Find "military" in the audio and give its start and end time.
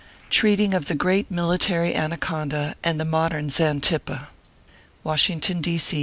1.29-1.93